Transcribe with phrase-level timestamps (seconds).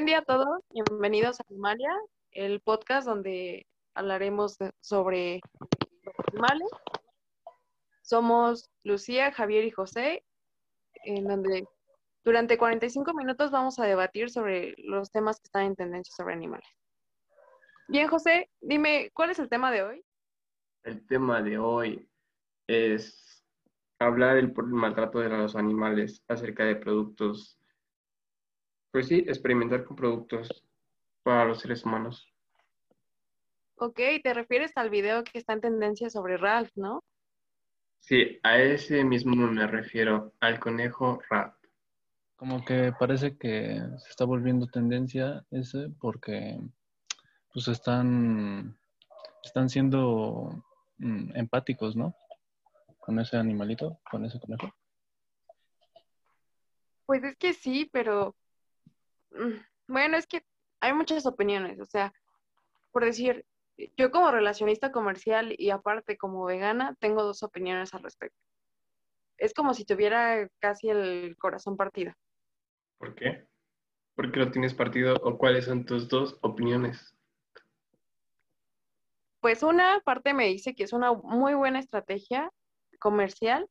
[0.00, 1.94] Buen día a todos, bienvenidos a Animalia,
[2.30, 5.42] el podcast donde hablaremos sobre
[6.32, 6.70] animales.
[8.00, 10.24] Somos Lucía, Javier y José,
[11.04, 11.66] en donde
[12.24, 16.70] durante 45 minutos vamos a debatir sobre los temas que están en tendencia sobre animales.
[17.86, 20.02] Bien, José, dime, ¿cuál es el tema de hoy?
[20.82, 22.08] El tema de hoy
[22.66, 23.44] es
[23.98, 27.59] hablar del maltrato de los animales acerca de productos
[28.90, 30.64] pues sí, experimentar con productos
[31.22, 32.32] para los seres humanos.
[33.76, 37.02] Ok, te refieres al video que está en tendencia sobre Ralph, ¿no?
[38.00, 41.54] Sí, a ese mismo me refiero, al conejo Ralph.
[42.36, 46.58] Como que parece que se está volviendo tendencia ese porque
[47.52, 48.78] pues están,
[49.42, 50.64] están siendo
[50.98, 52.14] mm, empáticos, ¿no?
[52.98, 54.74] Con ese animalito, con ese conejo.
[57.06, 58.36] Pues es que sí, pero
[59.86, 60.44] bueno, es que
[60.80, 62.12] hay muchas opiniones, o sea,
[62.92, 63.44] por decir,
[63.96, 68.38] yo como relacionista comercial y aparte como vegana, tengo dos opiniones al respecto.
[69.38, 72.12] Es como si tuviera casi el corazón partido.
[72.98, 73.46] ¿Por qué?
[74.14, 77.14] ¿Por qué lo tienes partido o cuáles son tus dos opiniones?
[79.40, 82.50] Pues una parte me dice que es una muy buena estrategia
[82.98, 83.66] comercial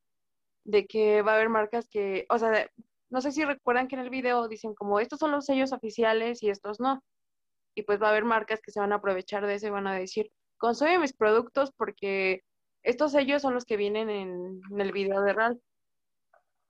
[0.63, 2.67] de que va a haber marcas que, o sea,
[3.09, 6.43] no sé si recuerdan que en el video dicen como estos son los sellos oficiales
[6.43, 7.03] y estos no.
[7.75, 9.87] Y pues va a haber marcas que se van a aprovechar de eso y van
[9.87, 12.43] a decir, consume mis productos porque
[12.83, 15.61] estos sellos son los que vienen en, el video de RAL.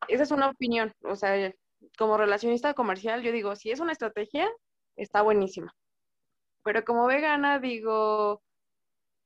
[0.07, 0.93] Esa es una opinión.
[1.03, 1.53] O sea,
[1.97, 4.49] como relacionista comercial, yo digo, si es una estrategia,
[4.95, 5.73] está buenísima.
[6.63, 8.41] Pero como vegana, digo,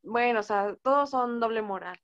[0.03, 1.99] bueno, o sea, todos son doble moral.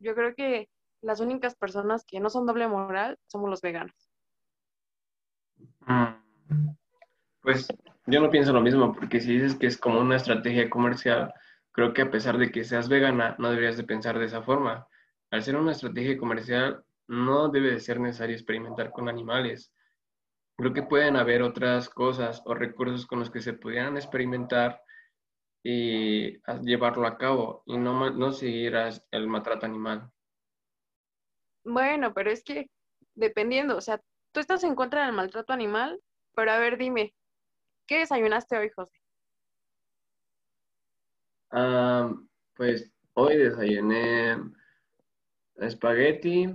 [0.00, 0.68] Yo creo que
[1.00, 4.07] las únicas personas que no son doble moral somos los veganos.
[5.86, 6.68] Mm.
[7.42, 7.68] Pues
[8.06, 11.32] yo no pienso lo mismo, porque si dices que es como una estrategia comercial,
[11.72, 14.86] creo que a pesar de que seas vegana, no deberías de pensar de esa forma.
[15.30, 19.72] Al ser una estrategia comercial, no debe de ser necesario experimentar con animales.
[20.56, 24.82] Creo que pueden haber otras cosas o recursos con los que se pudieran experimentar
[25.62, 28.74] y llevarlo a cabo y no, no seguir
[29.10, 30.10] el maltrato animal.
[31.64, 32.70] Bueno, pero es que
[33.14, 34.00] dependiendo, o sea,
[34.38, 36.00] tú estás en contra del maltrato animal,
[36.36, 37.12] pero a ver, dime,
[37.88, 38.96] ¿qué desayunaste hoy, José?
[42.54, 44.36] pues hoy desayuné
[45.56, 46.46] espagueti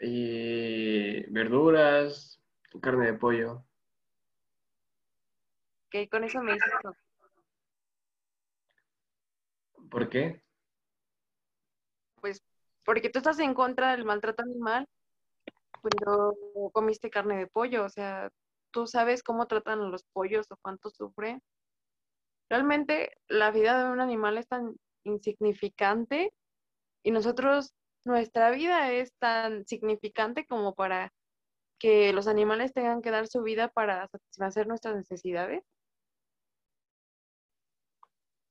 [0.00, 2.42] y verduras,
[2.82, 3.64] carne de pollo.
[5.86, 6.72] Ok, con eso me dices
[9.88, 10.42] ¿Por qué?
[12.20, 12.42] Pues
[12.84, 14.88] porque tú estás en contra del maltrato animal
[15.82, 16.34] pero
[16.72, 18.30] comiste carne de pollo, o sea,
[18.70, 21.42] tú sabes cómo tratan a los pollos o cuánto sufren.
[22.48, 26.32] Realmente la vida de un animal es tan insignificante
[27.02, 27.74] y nosotros,
[28.04, 31.12] nuestra vida es tan significante como para
[31.78, 35.64] que los animales tengan que dar su vida para satisfacer nuestras necesidades.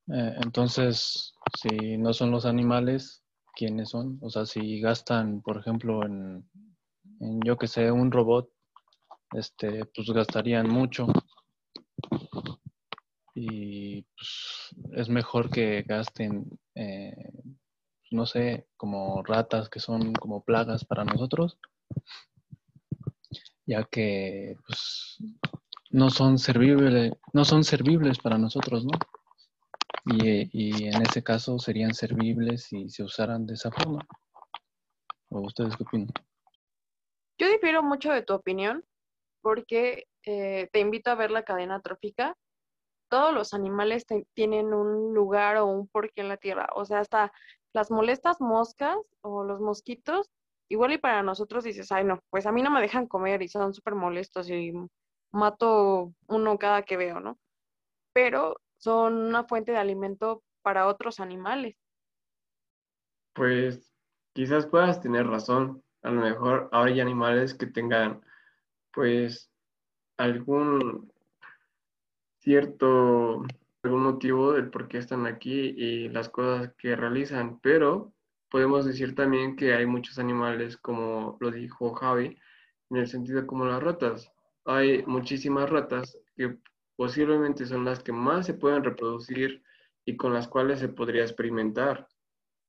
[0.09, 3.23] Eh, entonces, si no son los animales,
[3.55, 4.17] ¿quiénes son?
[4.21, 6.49] O sea, si gastan, por ejemplo, en
[7.19, 8.50] en yo que sé, un robot,
[9.33, 11.07] este, pues gastarían mucho.
[13.33, 17.31] Y pues, es mejor que gasten, eh,
[18.11, 21.59] no sé, como ratas que son como plagas para nosotros,
[23.66, 25.17] ya que pues,
[25.91, 28.97] no son servibles, no son servibles para nosotros, ¿no?
[30.06, 34.07] Y, y, en ese caso serían servibles si se usaran de esa forma.
[35.29, 36.07] ¿O ustedes qué opinan?
[37.37, 38.83] Yo difiero mucho de tu opinión
[39.41, 42.35] porque eh, te invito a ver la cadena trófica.
[43.09, 46.67] Todos los animales tienen un lugar o un porqué en la tierra.
[46.75, 47.31] O sea, hasta
[47.73, 50.29] las molestas moscas o los mosquitos,
[50.69, 53.47] igual y para nosotros dices, ay no, pues a mí no me dejan comer y
[53.47, 54.73] son súper molestos y
[55.31, 57.38] mato uno cada que veo, ¿no?
[58.13, 61.77] Pero son una fuente de alimento para otros animales.
[63.33, 63.94] Pues
[64.33, 68.21] quizás puedas tener razón, a lo mejor ahora hay animales que tengan
[68.94, 69.51] pues
[70.15, 71.12] algún
[72.39, 73.44] cierto,
[73.83, 78.13] algún motivo del por qué están aquí y las cosas que realizan, pero
[78.50, 82.38] podemos decir también que hay muchos animales, como lo dijo Javi,
[82.89, 84.31] en el sentido como las ratas.
[84.63, 86.57] Hay muchísimas ratas que
[86.95, 89.62] posiblemente son las que más se pueden reproducir
[90.06, 92.07] y con las cuales se podría experimentar,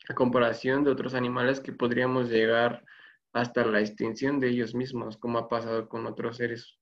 [0.09, 2.85] a comparación de otros animales que podríamos llegar
[3.33, 6.79] hasta la extinción de ellos mismos, como ha pasado con otros seres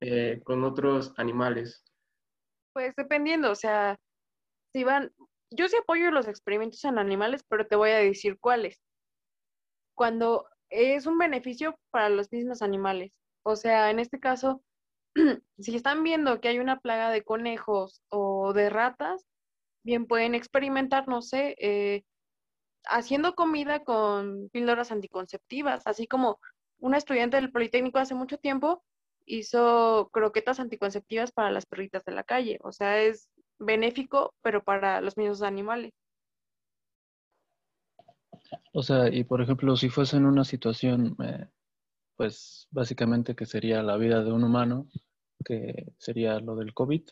[0.00, 1.84] eh, con otros animales?
[2.72, 3.98] Pues dependiendo, o sea,
[4.72, 5.12] si van,
[5.50, 8.80] yo sí apoyo los experimentos en animales, pero te voy a decir cuáles.
[9.96, 13.12] Cuando es un beneficio para los mismos animales.
[13.44, 14.62] O sea, en este caso,
[15.58, 19.24] si están viendo que hay una plaga de conejos o de ratas,
[19.84, 22.04] bien pueden experimentar, no sé, eh,
[22.86, 26.38] haciendo comida con píldoras anticonceptivas, así como
[26.78, 28.82] una estudiante del Politécnico hace mucho tiempo
[29.26, 32.58] hizo croquetas anticonceptivas para las perritas de la calle.
[32.62, 35.92] O sea, es benéfico, pero para los mismos animales.
[38.72, 41.48] O sea, y por ejemplo, si fuese en una situación, eh,
[42.16, 44.88] pues básicamente que sería la vida de un humano,
[45.44, 47.08] que sería lo del COVID,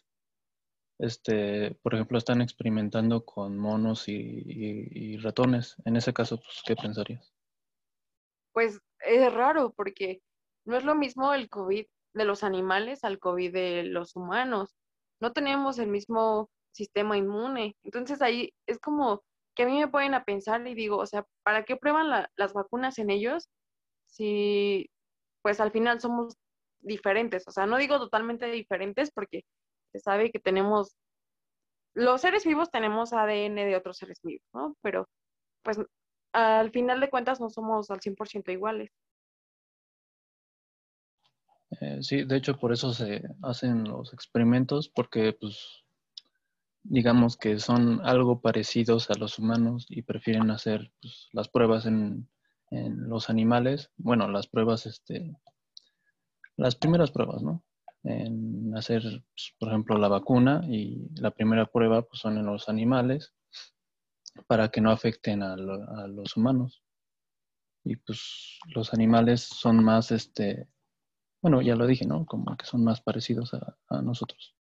[0.99, 5.77] este, por ejemplo, están experimentando con monos y, ratones.
[5.85, 7.33] En ese caso, pues, ¿qué pensarías?
[8.53, 10.21] Pues es raro porque
[10.65, 14.75] no es lo mismo el COVID de los animales al COVID de los humanos.
[15.21, 17.77] No tenemos el mismo sistema inmune.
[17.83, 19.23] Entonces ahí es como
[19.55, 22.53] que a mí me pueden a pensar y digo, o sea, ¿para qué prueban las
[22.53, 23.49] vacunas en ellos
[24.07, 24.91] si
[25.43, 26.37] pues al final somos
[26.81, 27.47] diferentes?
[27.47, 29.45] O sea, no digo totalmente diferentes porque
[29.93, 30.97] se sabe que tenemos,
[31.95, 34.77] los seres vivos tenemos ADN de otros seres vivos, ¿no?
[34.81, 35.09] Pero
[35.63, 35.79] pues
[36.33, 38.91] al final de cuentas no somos al 100% iguales.
[41.81, 45.85] Eh, sí, de hecho por eso se hacen los experimentos, porque pues
[46.83, 52.29] digamos que son algo parecidos a los humanos y prefieren hacer pues, las pruebas en,
[52.71, 55.37] en, los animales, bueno, las pruebas, este,
[56.57, 57.63] las primeras pruebas, ¿no?
[58.05, 62.69] En hacer, pues, por ejemplo, la vacuna y la primera prueba pues, son en los
[62.69, 63.35] animales
[64.47, 66.83] para que no afecten a, los humanos.
[67.85, 70.69] Y pues los animales son más, este,
[71.41, 72.25] bueno, ya lo dije, ¿no?
[72.27, 74.57] Como que son más parecidos a, a nosotros.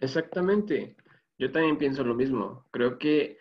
[0.00, 0.96] Exactamente.
[1.38, 2.66] Yo también pienso lo mismo.
[2.70, 3.38] Creo que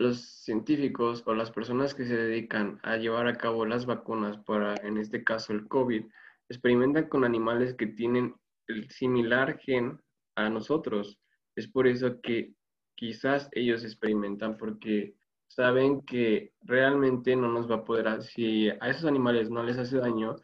[0.00, 4.74] los científicos o las personas que se dedican a llevar a cabo las vacunas para,
[4.76, 6.06] en este caso, el COVID,
[6.50, 8.34] experimentan con animales que tienen
[8.66, 10.00] el similar gen
[10.34, 11.18] a nosotros.
[11.56, 12.52] Es por eso que
[12.96, 15.14] quizás ellos experimentan porque
[15.46, 19.98] saben que realmente no nos va a poder, si a esos animales no les hace
[19.98, 20.36] daño,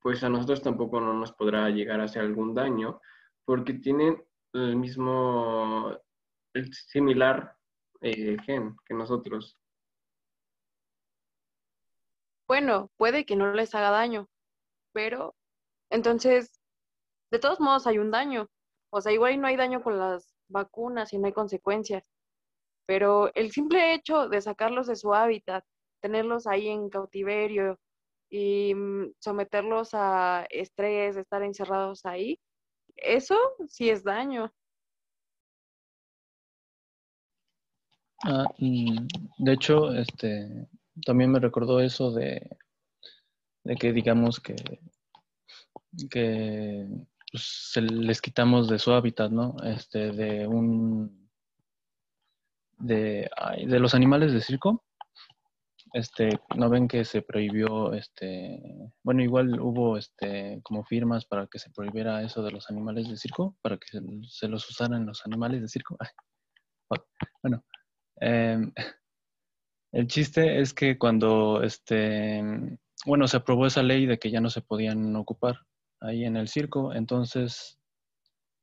[0.00, 3.00] pues a nosotros tampoco no nos podrá llegar a hacer algún daño
[3.44, 4.22] porque tienen
[4.52, 5.96] el mismo,
[6.52, 7.56] el similar
[8.00, 9.56] eh, gen que nosotros.
[12.48, 14.28] Bueno, puede que no les haga daño,
[14.92, 15.34] pero
[15.90, 16.60] entonces,
[17.30, 18.48] de todos modos hay un daño.
[18.90, 22.04] O sea, igual no hay daño con las vacunas y no hay consecuencias.
[22.86, 25.64] Pero el simple hecho de sacarlos de su hábitat,
[26.00, 27.78] tenerlos ahí en cautiverio
[28.30, 32.40] y mm, someterlos a estrés, estar encerrados ahí,
[32.96, 33.36] eso
[33.68, 34.52] sí es daño.
[38.24, 40.68] Ah, de hecho, este,
[41.04, 42.48] también me recordó eso de,
[43.64, 44.56] de que digamos que,
[46.10, 46.86] que
[47.30, 49.56] pues, se les quitamos de su hábitat, ¿no?
[49.64, 51.30] Este, de un
[52.78, 53.30] de,
[53.66, 54.84] de los animales de circo,
[55.92, 58.60] este, no ven que se prohibió, este,
[59.02, 63.16] bueno, igual hubo, este, como firmas para que se prohibiera eso de los animales de
[63.16, 63.86] circo, para que
[64.28, 65.98] se, los usaran los animales de circo.
[67.42, 67.62] bueno,
[68.16, 68.72] em,
[69.92, 72.42] el chiste es que cuando, este,
[73.04, 75.56] bueno, se aprobó esa ley de que ya no se podían ocupar
[76.00, 77.80] ahí en el circo, entonces,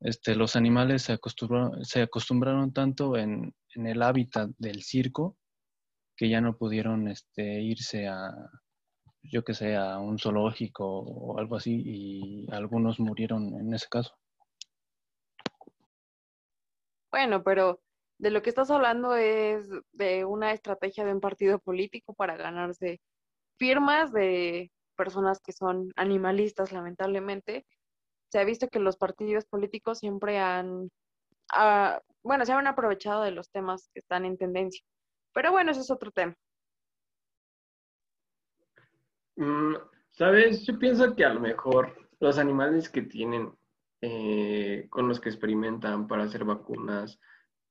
[0.02, 5.38] este, los animales se acostumbraron, se acostumbraron tanto en, el hábitat del circo
[6.18, 8.32] que ya no pudieron este, irse a,
[9.22, 14.18] yo que sé, a un zoológico o algo así y algunos murieron en ese caso.
[17.12, 17.82] Bueno, pero
[18.18, 23.00] de lo que estás hablando es de una estrategia de un partido político para ganarse
[23.60, 27.66] firmas de personas que son animalistas, lamentablemente.
[28.32, 30.90] Se ha visto que los partidos políticos siempre han,
[31.54, 34.84] ah, bueno, se han aprovechado de los temas que están en tendencia.
[35.34, 36.36] Pero bueno, ese es otro tema.
[39.36, 39.76] Mm,
[40.20, 43.54] Sabes, yo pienso que a lo mejor los animales que tienen,
[44.02, 47.20] eh, con los que experimentan para hacer vacunas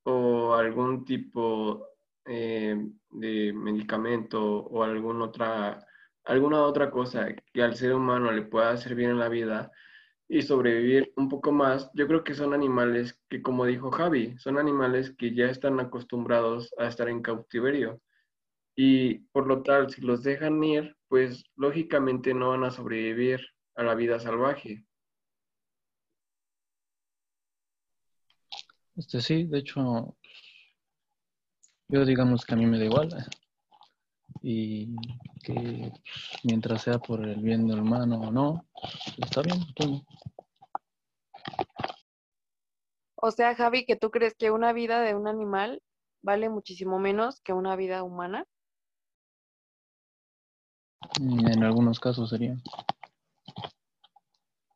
[0.05, 1.87] o algún tipo
[2.29, 2.77] eh,
[3.11, 5.87] de medicamento o alguna otra,
[6.25, 9.73] alguna otra cosa que al ser humano le pueda bien en la vida,
[10.29, 14.59] y sobrevivir un poco más, yo creo que son animales que, como dijo Javi, son
[14.59, 18.01] animales que ya están acostumbrados a estar en cautiverio.
[18.77, 23.41] Y por lo tal, si los dejan ir, pues lógicamente no van a sobrevivir
[23.75, 24.85] a la vida salvaje.
[28.97, 30.18] Este sí, de hecho,
[31.89, 33.09] yo digamos que a mí me da igual
[34.43, 34.95] y
[35.43, 35.93] que
[36.45, 38.67] mientras sea por el bien del humano o no,
[39.17, 39.59] está bien.
[43.17, 45.83] O sea, Javi, que tú crees que una vida de un animal
[46.23, 48.45] vale muchísimo menos que una vida humana.
[51.21, 52.57] Mm, en algunos casos sería.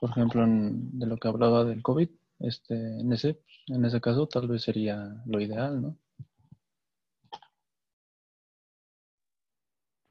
[0.01, 2.09] Por ejemplo, en, de lo que hablaba del COVID,
[2.41, 5.97] este, en ese, en ese caso tal vez sería lo ideal, ¿no?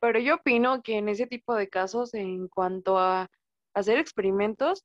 [0.02, 3.30] Pero yo opino que en ese tipo de casos, en cuanto a
[3.76, 4.84] hacer experimentos,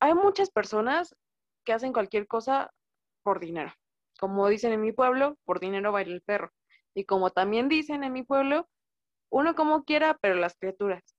[0.00, 1.14] hay muchas personas
[1.64, 2.72] que hacen cualquier cosa
[3.22, 3.72] por dinero.
[4.18, 6.50] Como dicen en mi pueblo, por dinero baila el perro.
[6.94, 8.68] Y como también dicen en mi pueblo,
[9.30, 11.16] uno como quiera, pero las criaturas.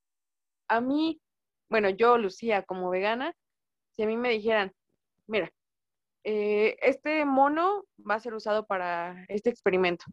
[0.67, 1.21] A mí,
[1.69, 3.33] bueno, yo, Lucía, como vegana,
[3.91, 4.73] si a mí me dijeran,
[5.25, 5.49] mira,
[6.25, 10.05] eh, este mono va a ser usado para este experimento,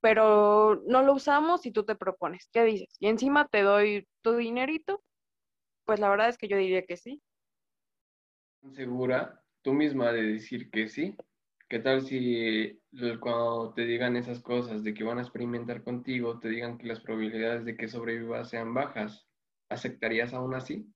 [0.00, 2.96] pero no lo usamos y tú te propones, ¿qué dices?
[3.00, 5.02] Y encima te doy tu dinerito,
[5.84, 7.22] pues la verdad es que yo diría que sí.
[8.72, 11.16] ¿Segura tú misma de decir que sí?
[11.68, 12.80] ¿Qué tal si
[13.20, 17.00] cuando te digan esas cosas de que van a experimentar contigo, te digan que las
[17.00, 19.26] probabilidades de que sobrevivas sean bajas?
[19.68, 20.90] ¿Aceptarías aún así?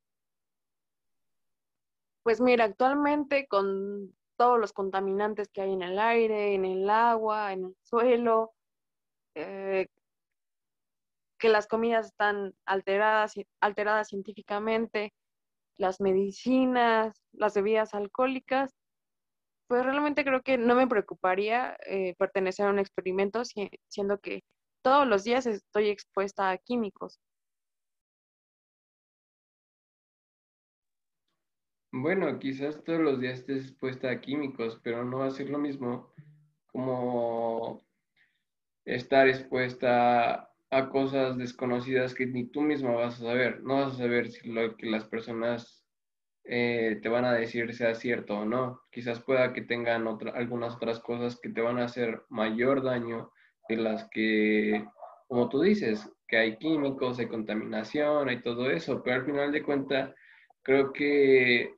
[2.23, 7.53] Pues mira, actualmente con todos los contaminantes que hay en el aire, en el agua,
[7.53, 8.53] en el suelo,
[9.35, 9.87] eh,
[11.39, 15.13] que las comidas están alteradas, alteradas científicamente,
[15.77, 18.75] las medicinas, las bebidas alcohólicas,
[19.67, 23.43] pues realmente creo que no me preocuparía eh, pertenecer a un experimento
[23.89, 24.45] siendo que
[24.83, 27.19] todos los días estoy expuesta a químicos.
[31.91, 35.59] Bueno, quizás todos los días estés expuesta a químicos, pero no va a ser lo
[35.59, 36.11] mismo
[36.67, 37.83] como
[38.85, 43.63] estar expuesta a cosas desconocidas que ni tú misma vas a saber.
[43.63, 45.85] No vas a saber si lo que las personas
[46.45, 48.81] eh, te van a decir sea cierto o no.
[48.91, 53.31] Quizás pueda que tengan algunas otras cosas que te van a hacer mayor daño
[53.69, 54.85] que las que,
[55.29, 59.63] como tú dices, que hay químicos, hay contaminación, hay todo eso, pero al final de
[59.63, 60.15] cuentas
[60.63, 61.75] creo que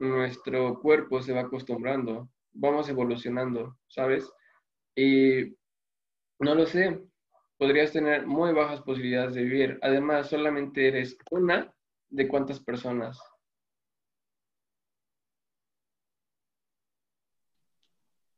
[0.00, 4.30] nuestro cuerpo se va acostumbrando, vamos evolucionando, ¿sabes?
[4.96, 5.54] Y
[6.38, 7.00] no lo sé,
[7.58, 9.78] podrías tener muy bajas posibilidades de vivir.
[9.82, 11.72] Además, solamente eres una
[12.10, 13.18] de cuántas personas.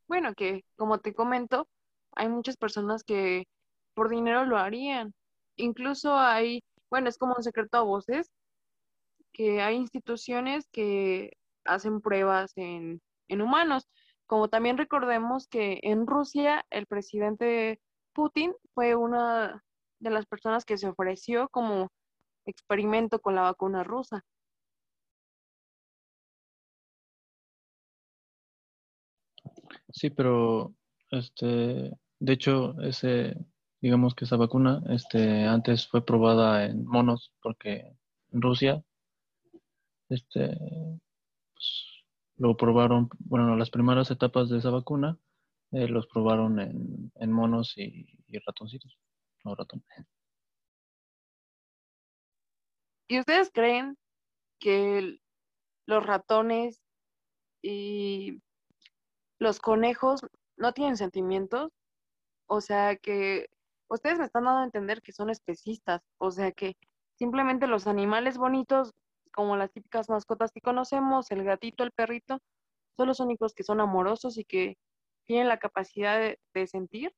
[0.08, 1.68] Bueno, que como te comento,
[2.12, 3.46] hay muchas personas que
[3.94, 5.14] por dinero lo harían.
[5.56, 8.30] Incluso hay, bueno, es como un secreto a voces,
[9.32, 11.32] que hay instituciones que
[11.64, 13.86] hacen pruebas en, humanos.
[14.26, 17.80] Como también recordemos que en Rusia el presidente
[18.16, 19.62] Putin fue una
[20.00, 21.88] de las personas que se ofreció como
[22.46, 24.24] experimento con la vacuna rusa.
[29.90, 30.74] Sí, pero
[31.10, 33.36] este, de hecho, ese,
[33.82, 37.98] digamos que esa vacuna, este, antes fue probada en monos, porque
[38.32, 38.82] en Rusia,
[40.08, 40.58] este,
[42.38, 45.18] lo probaron, bueno, las primeras etapas de esa vacuna
[45.72, 48.06] eh, los probaron en, monos y,
[48.46, 48.98] ratoncitos,
[49.44, 49.84] no ratón.
[53.08, 53.96] ¿Y ustedes creen
[54.58, 55.18] que
[55.86, 56.82] los ratones
[57.62, 58.40] y
[59.38, 60.20] los conejos
[60.56, 61.72] no tienen sentimientos?
[62.46, 63.48] O sea que
[63.88, 66.76] ustedes me están dando a entender que son especistas, o sea que
[67.14, 68.92] simplemente los animales bonitos
[69.32, 72.40] como las típicas mascotas que conocemos, el gatito, el perrito,
[72.96, 74.78] son los únicos que son amorosos y que
[75.26, 77.14] tienen la capacidad de, sentir.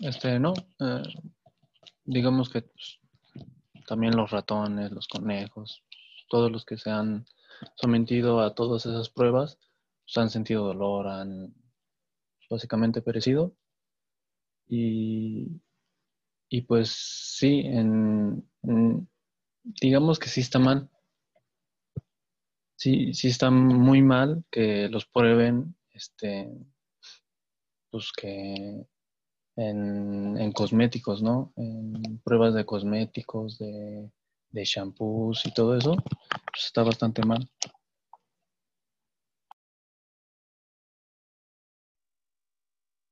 [0.00, 1.02] Este, no, eh,
[2.04, 3.00] digamos que pues,
[3.86, 5.82] también los ratones, los conejos,
[6.28, 7.26] todos los que se han
[7.74, 9.58] sometido a todas esas pruebas,
[10.04, 11.54] pues, han sentido dolor, han
[12.48, 13.54] básicamente perecido.
[14.68, 15.60] Y
[16.52, 18.44] y pues sí, en,
[19.62, 20.90] digamos que sí está mal.
[22.80, 26.50] Sí, sí está muy mal que los prueben, este,
[27.90, 28.86] pues que
[29.56, 31.52] en, cosméticos, ¿no?
[31.56, 34.10] En pruebas de cosméticos, de,
[34.48, 37.50] de shampoos y todo eso, pues está bastante mal.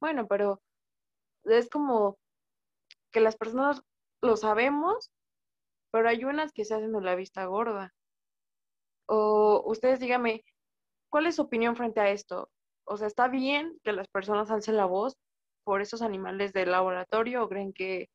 [0.01, 0.63] Bueno, pero
[1.45, 2.17] es como
[3.13, 3.83] que las personas
[4.23, 5.11] lo sabemos,
[5.91, 7.93] pero hay unas que se hacen de la vista gorda.
[9.09, 10.45] O ustedes díganme,
[11.11, 12.51] ¿cuál es su opinión frente a esto?
[12.85, 15.17] O sea, ¿está bien que las personas alcen la voz
[15.65, 18.11] por esos animales del laboratorio o creen que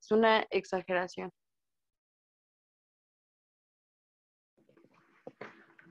[0.00, 1.30] es una exageración?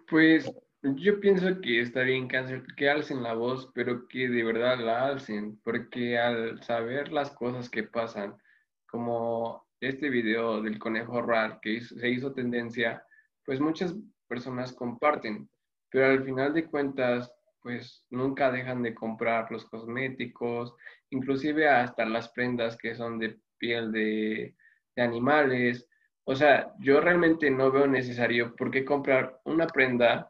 [0.08, 0.52] Pues
[0.84, 5.60] yo pienso que está bien que alcen la voz, pero que de verdad la alcen,
[5.64, 8.38] porque al saber las cosas que pasan,
[8.86, 13.04] como este video del conejo rar que se hizo tendencia,
[13.46, 13.96] pues muchas
[14.28, 15.50] personas comparten,
[15.90, 20.76] pero al final de cuentas, pues nunca dejan de comprar los cosméticos,
[21.12, 24.56] inclusive hasta las prendas que son de piel de,
[24.98, 25.88] animales.
[26.26, 30.30] O sea, yo realmente no veo necesario por qué comprar una prenda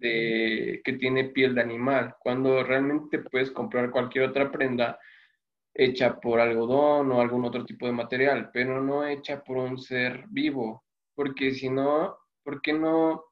[0.00, 4.98] que tiene piel de animal, cuando realmente puedes comprar cualquier otra prenda
[5.74, 10.24] hecha por algodón o algún otro tipo de material, pero no hecha por un ser
[10.28, 10.84] vivo,
[11.14, 13.26] porque si no, ¿por qué no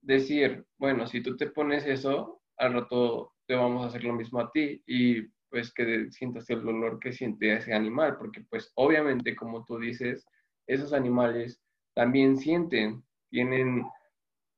[0.00, 4.40] decir, bueno, si tú te pones eso, al rato te vamos a hacer lo mismo
[4.40, 9.36] a ti y pues que sientas el dolor que siente ese animal, porque pues obviamente
[9.36, 10.24] como tú dices,
[10.66, 11.60] esos animales
[11.94, 13.84] también sienten, tienen,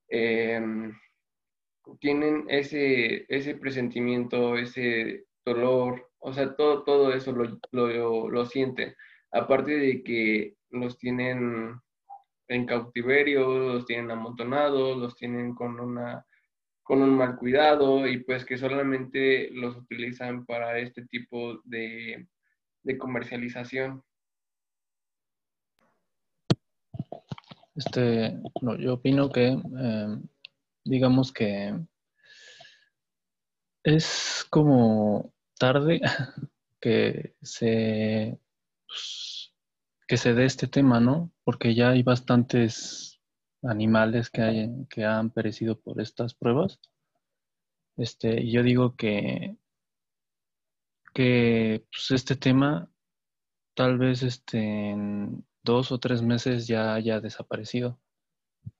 [0.07, 0.97] em,
[1.99, 8.95] tienen ese, ese presentimiento, ese dolor, o sea, todo, todo eso lo, lo, lo sienten.
[9.33, 11.81] Aparte de que los tienen
[12.49, 16.25] en cautiverio, los tienen amontonados, los tienen con una
[16.87, 22.29] con un mal cuidado y pues que solamente los utilizan para este tipo de,
[22.85, 24.05] de comercialización.
[27.75, 30.23] Este, no, yo opino que, em,
[30.85, 31.75] digamos que
[33.83, 36.01] es como tarde
[36.81, 38.39] que se,
[38.87, 39.36] pues,
[40.07, 41.33] que se dé este tema, ¿no?
[41.45, 43.21] Porque ya hay bastantes
[43.63, 46.81] animales que, que han perecido por estas pruebas.
[47.97, 49.57] Este, y yo digo que,
[51.15, 52.91] que pues, este tema
[53.75, 58.01] tal vez este, en dos o tres meses ya haya desaparecido.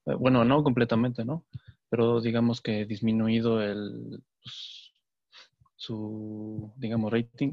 [0.07, 1.45] Eh, bueno, no completamente, ¿no?
[1.89, 4.93] Pero digamos que disminuido el pues,
[5.77, 7.53] su, digamos, rating.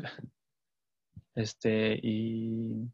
[1.35, 2.87] Este, y,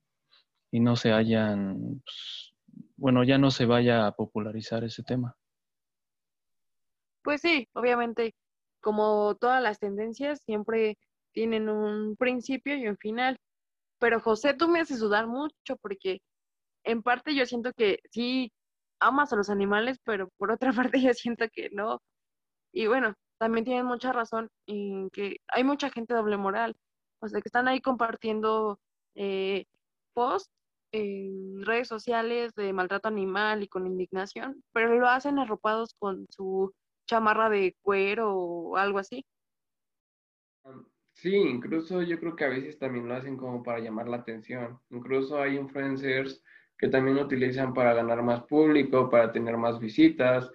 [0.72, 2.54] y no se hayan, pues,
[2.98, 5.36] bueno, ya no se vaya a popularizar ese tema.
[7.24, 8.36] Pues sí, obviamente,
[8.82, 10.98] como todas las tendencias, siempre
[11.32, 13.38] tienen un principio y un final.
[14.00, 16.22] Pero José, tú me haces dudar mucho porque
[16.84, 18.52] en parte yo siento que sí
[19.00, 22.02] amas a los animales, pero por otra parte yo siento que no.
[22.72, 26.76] Y bueno, también tienen mucha razón en que hay mucha gente doble moral,
[27.22, 28.80] o sea, que están ahí compartiendo
[29.16, 29.66] eh,
[30.14, 30.52] posts
[30.92, 36.74] en redes sociales de maltrato animal y con indignación, pero lo hacen arropados con su
[37.08, 39.26] chamarra de cuero o algo así.
[41.14, 44.80] Sí, incluso yo creo que a veces también lo hacen como para llamar la atención.
[44.90, 46.42] Incluso hay influencers
[46.78, 50.50] que también lo utilizan para ganar más público, para tener más visitas,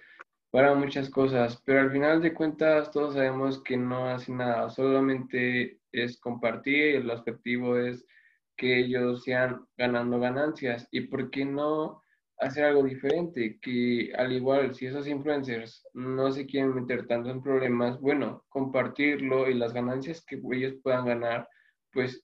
[0.55, 5.81] para muchas cosas, pero al final de cuentas todos sabemos que no hace nada, solamente
[5.91, 8.07] es compartir, el objetivo es
[8.55, 10.87] que ellos sean ganando ganancias.
[10.91, 12.01] Y por qué no
[12.39, 17.41] hacer algo diferente, que al igual si esos influencers no se quieren meter tanto en
[17.41, 21.47] problemas, bueno, compartirlo y las ganancias que ellos puedan ganar,
[21.93, 22.23] pues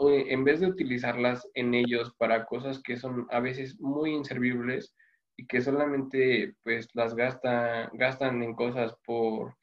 [0.00, 4.94] en vez de utilizarlas en ellos para cosas que son a veces muy inservibles
[5.36, 9.56] y que solamente pues las gastan, gastan en cosas por,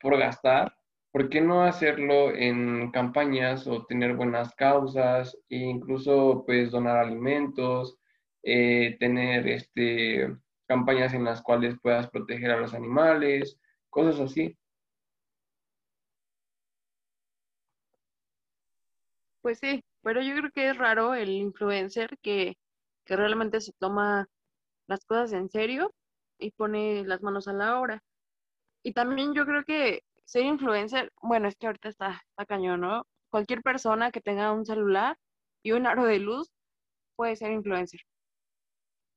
[0.00, 0.76] por gastar,
[1.12, 7.98] ¿por qué no hacerlo en campañas o tener buenas causas e incluso pues donar alimentos,
[8.42, 10.34] eh, tener este,
[10.66, 13.58] campañas en las cuales puedas proteger a los animales,
[13.90, 14.56] cosas así?
[19.42, 22.56] Pues sí, pero yo creo que es raro el influencer que,
[23.04, 24.28] realmente se toma
[24.86, 25.92] las cosas en serio
[26.38, 28.02] y pone las manos a la obra.
[28.82, 33.06] Y también yo creo que ser influencer, bueno, es que ahorita está, cañón, ¿no?
[33.30, 35.18] Cualquier persona que tenga un celular
[35.62, 36.50] y un aro de luz
[37.16, 38.00] puede ser influencer.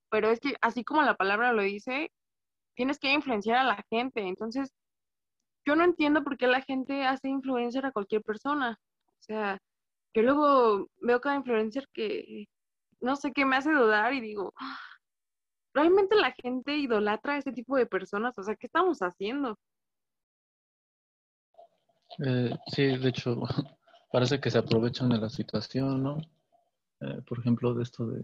[0.10, 2.12] Pero es que así como la palabra lo dice,
[2.75, 4.21] tienes que influenciar a la gente.
[4.28, 4.73] Entonces,
[5.65, 8.78] yo no entiendo por qué la gente hace influencer a cualquier persona.
[9.08, 9.60] O sea,
[10.13, 12.47] yo luego veo cada influencer que
[12.99, 14.80] no sé qué me hace dudar y digo, ah,
[15.73, 18.38] ¿realmente la gente idolatra a este tipo de personas?
[18.38, 19.58] O sea, ¿qué estamos haciendo?
[22.19, 23.41] Eh, sí, de hecho,
[24.12, 26.17] parece que se aprovechan de la situación, ¿no?
[27.01, 28.23] eh, por ejemplo, de esto de,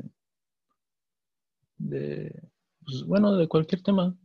[1.78, 2.50] de
[2.86, 4.16] pues, bueno, de cualquier tema.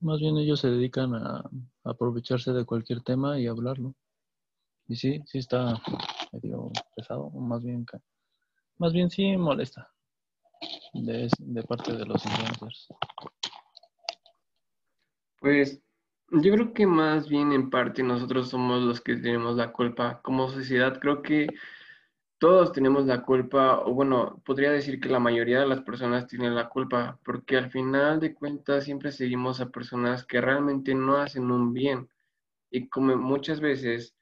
[0.00, 1.50] Más bien ellos se dedican a,
[1.84, 3.94] aprovecharse de cualquier tema y hablarlo.
[4.86, 5.80] Y sí, sí está
[6.32, 7.84] medio pesado, más bien,
[8.78, 9.90] más bien sí molesta
[10.94, 12.88] de, de parte de los influencers.
[15.40, 15.82] Pues
[16.30, 20.20] yo creo que más bien en parte nosotros somos los que tenemos la culpa.
[20.22, 21.48] Como sociedad creo que
[22.38, 26.54] todos tenemos la culpa, o bueno, podría decir que la mayoría de las personas tienen
[26.54, 31.50] la culpa, porque al final de cuentas siempre seguimos a personas que realmente no hacen
[31.50, 32.08] un bien
[32.70, 34.14] y como muchas veces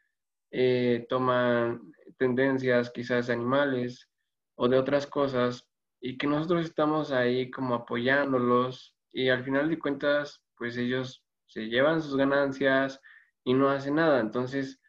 [0.51, 4.09] eh, toman tendencias quizás animales
[4.55, 5.69] o de otras cosas
[6.01, 11.69] y que nosotros estamos ahí como apoyándolos y al final de cuentas pues ellos se
[11.69, 13.01] llevan sus ganancias
[13.45, 14.21] y no hacen nada.
[14.21, 14.81] Entonces,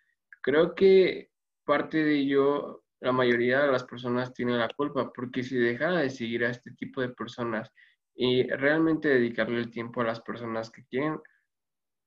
[0.42, 1.30] creo que
[1.64, 6.10] parte de ello la mayoría de las personas tienen la culpa, porque si dejara de
[6.10, 7.72] seguir a este tipo de personas
[8.16, 11.20] y realmente dedicarle el tiempo a las personas que quieren,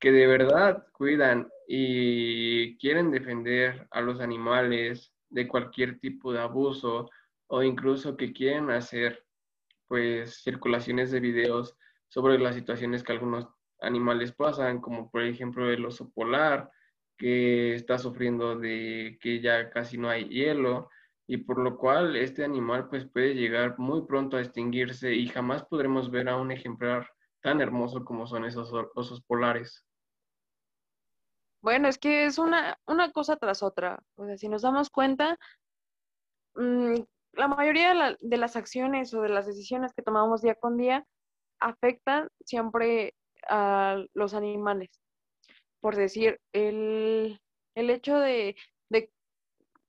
[0.01, 7.09] que de verdad cuidan y quieren defender a los animales de cualquier tipo de abuso
[7.47, 9.25] o incluso que quieren hacer
[9.87, 11.77] pues circulaciones de videos
[12.09, 13.49] sobre las situaciones que algunos
[13.81, 16.71] animales pasan, como por ejemplo el oso polar,
[17.17, 20.89] que está sufriendo de que ya casi no hay hielo
[21.27, 25.65] y por lo cual este animal pues puede llegar muy pronto a extinguirse y jamás
[25.65, 27.09] podremos ver a un ejemplar
[27.43, 29.87] tan hermoso como son esos osos polares.
[31.63, 34.03] Bueno, es que es una, una cosa tras otra.
[34.17, 35.39] O sea, si nos damos cuenta,
[36.55, 36.95] mm,
[37.33, 41.05] la mayoría de, de, las acciones o de las decisiones que tomamos día con día
[41.61, 43.15] afectan siempre
[43.49, 44.91] a los animales
[45.81, 47.41] por decir, el,
[47.75, 48.57] hecho de,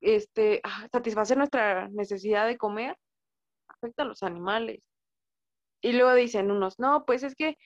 [0.01, 2.97] este, ah, satisfacer nuestra necesidad de comer
[3.67, 4.81] afecta a los animales.
[5.83, 7.57] Y luego dicen unos, no, pues es que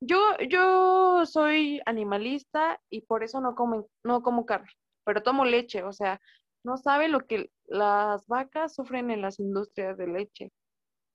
[0.00, 0.18] yo,
[0.48, 4.70] yo soy animalista y por eso no como, no como carne,
[5.04, 6.20] pero tomo leche, o sea,
[6.64, 10.50] no sabe lo que las vacas sufren en las industrias de leche.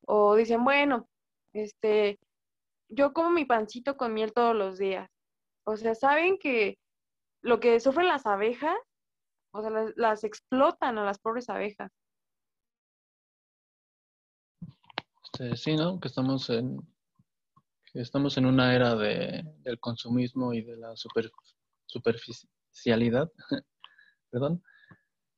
[0.05, 1.07] O dicen, bueno,
[1.53, 2.19] este,
[2.91, 5.09] yo como mi pancito con miel todos los días.
[5.63, 6.77] O sea, saben que
[7.41, 8.77] lo que sufren las abejas,
[9.53, 11.91] o sea, las, explotan a las pobres abejas.
[15.23, 15.99] Este, sí, ¿no?
[15.99, 16.79] Que estamos en,
[17.91, 21.31] que estamos en una era de, del consumismo y de la super,
[21.85, 23.31] superficialidad,
[24.29, 24.63] perdón.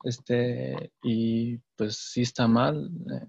[0.03, 3.27] Este, y pues sí está mal eh,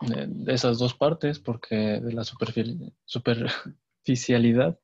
[0.00, 4.78] de, esas dos partes, porque de la superficialidad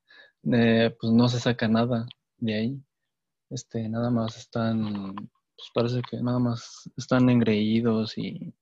[0.53, 2.07] eh, pues no se saca nada
[2.39, 2.83] de ahí.
[3.51, 8.55] Este, nada más están, pues parece que nada más están engreídos y,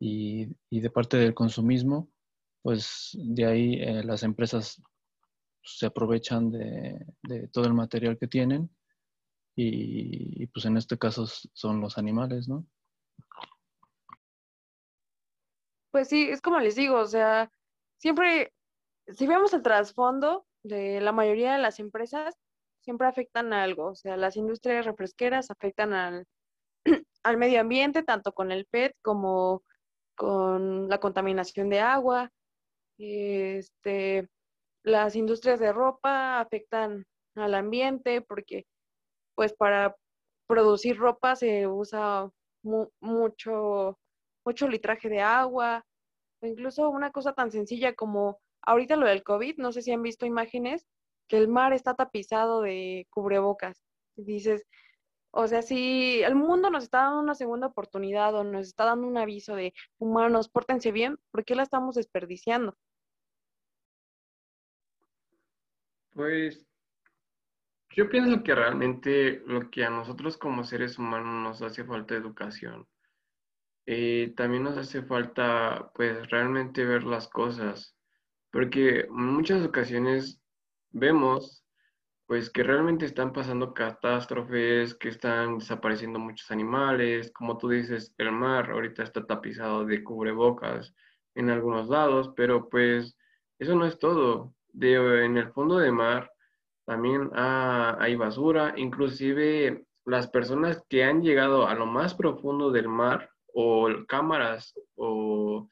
[0.00, 2.10] y, de parte del consumismo,
[2.62, 4.82] pues de ahí eh, las empresas
[5.62, 7.06] se aprovechan de,
[7.52, 8.70] todo el material que tienen
[9.54, 12.66] y, y, pues en este caso son los animales, ¿no?
[15.90, 17.50] Pues sí, es como les digo, o sea,
[17.98, 18.52] siempre,
[19.08, 22.34] si vemos el trasfondo, de la mayoría de las empresas
[22.80, 26.26] siempre afectan a algo, o sea, las industrias refresqueras afectan al,
[27.22, 29.62] al medio ambiente, tanto con el PET como
[30.16, 32.30] con la contaminación de agua.
[32.98, 34.28] Este,
[34.84, 38.66] las industrias de ropa afectan al ambiente porque
[39.34, 39.96] pues para
[40.48, 42.30] producir ropa se usa
[43.00, 43.98] mucho,
[44.48, 45.84] mucho litraje de agua,
[46.40, 50.02] o incluso una cosa tan sencilla como ahorita lo del COVID, no sé si han
[50.02, 50.86] visto imágenes,
[51.28, 53.84] que el mar está tapizado de cubrebocas.
[54.16, 54.66] dices,
[55.32, 59.06] o sea, si el mundo nos está dando una segunda oportunidad o nos está dando
[59.06, 62.74] un aviso de humanos, pórtense bien, ¿por qué la estamos desperdiciando?
[66.14, 66.66] Pues
[67.90, 72.88] yo pienso que realmente lo que a nosotros como seres humanos nos hace falta educación.
[73.90, 77.96] Eh, también nos hace falta pues realmente ver las cosas
[78.50, 80.42] porque muchas ocasiones
[80.90, 81.64] vemos
[82.26, 88.30] pues que realmente están pasando catástrofes, que están desapareciendo muchos animales, como tú dices, el
[88.30, 90.94] mar ahorita está tapizado de cubrebocas
[91.34, 93.16] en algunos lados, pero pues
[93.58, 94.54] eso no es todo.
[94.70, 96.30] De, en el fondo del mar
[96.84, 103.30] también hay basura, inclusive las personas que han llegado a lo más profundo del mar
[103.60, 105.68] o cámaras o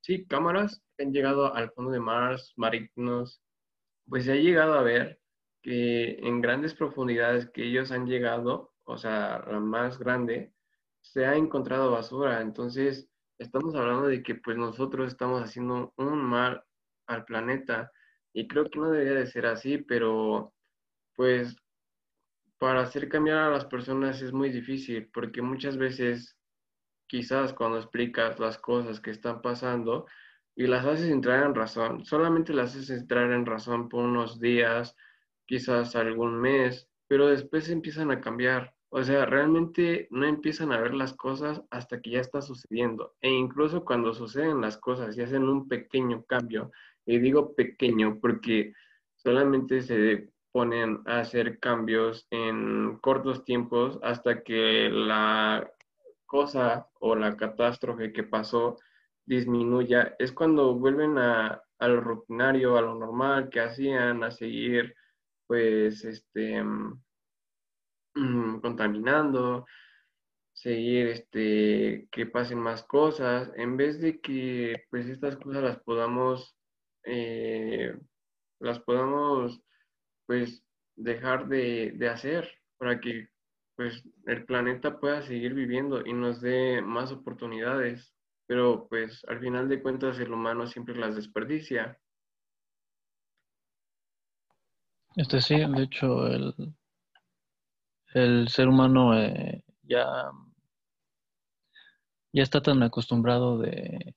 [0.00, 3.42] sí, cámaras que han llegado al fondo de Mars, marítimos,
[4.08, 5.20] pues se ha llegado a ver
[5.62, 10.54] que en grandes profundidades que ellos han llegado, o sea, la más grande,
[11.02, 12.40] se ha encontrado basura.
[12.40, 16.64] Entonces, estamos hablando de que pues nosotros estamos haciendo un mal
[17.06, 17.92] al planeta
[18.32, 20.54] y creo que no debería de ser así, pero
[21.14, 21.56] pues
[22.58, 26.36] para hacer cambiar a las personas es muy difícil porque muchas veces
[27.06, 30.06] quizás cuando explicas las cosas que están pasando
[30.54, 34.96] y las haces entrar en razón, solamente las haces entrar en razón por unos días,
[35.46, 38.74] quizás algún mes, pero después empiezan a cambiar.
[38.90, 43.14] O sea, realmente no empiezan a ver las cosas hasta que ya está sucediendo.
[43.20, 46.72] E incluso cuando suceden las cosas y hacen un pequeño cambio,
[47.06, 48.74] y digo pequeño porque
[49.16, 55.70] solamente se ponen a hacer cambios en cortos tiempos hasta que la
[56.26, 58.76] cosa o la catástrofe que pasó
[59.28, 64.94] disminuya, es cuando vuelven a, lo rutinario, a lo normal que hacían, a seguir
[65.46, 67.00] pues este mm,
[68.62, 69.66] contaminando,
[70.52, 76.56] seguir este que pasen más cosas, en vez de que pues estas cosas las podamos
[77.04, 77.94] eh,
[78.60, 79.62] las podamos
[80.28, 80.62] pues
[80.94, 83.30] dejar de, de hacer para que
[83.76, 88.14] pues el planeta pueda seguir viviendo y nos dé más oportunidades.
[88.46, 91.98] Pero pues al final de cuentas el humano siempre las desperdicia.
[95.16, 96.54] Este sí, de hecho el,
[98.12, 100.30] el ser humano eh, ya,
[102.32, 104.14] ya está tan acostumbrado de,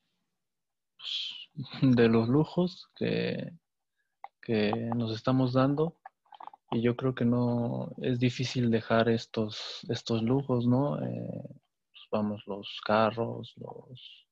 [0.98, 1.50] pues,
[1.82, 3.54] de los lujos que,
[4.42, 6.01] que nos estamos dando
[6.72, 10.98] y yo creo que no es difícil dejar estos, estos lujos, ¿no?
[11.04, 14.28] Eh, pues vamos, los carros, los,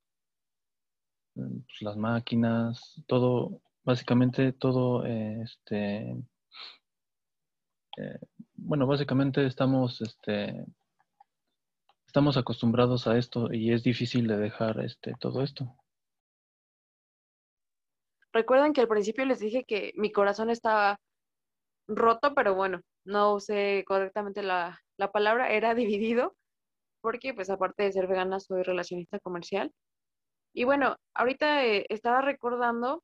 [1.36, 6.12] mm, pues las máquinas, todo, básicamente todo, eh, este,
[7.98, 8.20] eh,
[8.54, 10.66] bueno, básicamente estamos, este,
[12.08, 15.76] estamos acostumbrados a esto y es difícil de dejar, este, todo esto.
[18.32, 21.00] Recuerden que al principio les dije que mi corazón estaba
[21.90, 24.80] roto, pero bueno, no usé correctamente la,
[25.12, 26.36] palabra, era dividido,
[27.02, 29.72] porque pues aparte de ser vegana soy relacionista comercial.
[30.54, 33.04] Y bueno, ahorita eh, estaba recordando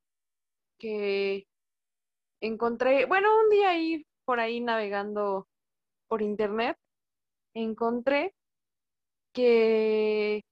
[0.80, 1.46] que
[2.42, 5.48] encontré, bueno, un día ahí por ahí navegando
[6.08, 6.78] por internet,
[7.54, 8.34] encontré
[9.34, 10.44] que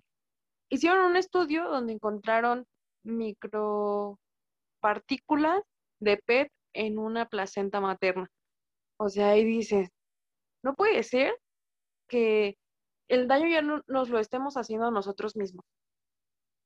[0.69, 2.65] hicieron un estudio donde encontraron
[3.03, 5.61] micropartículas
[5.99, 8.29] de PET en una placenta materna.
[8.97, 9.89] O sea, ahí dices,
[10.63, 11.37] no puede ser
[12.07, 12.57] que
[13.07, 15.65] el daño ya no, nos lo estemos haciendo a nosotros mismos.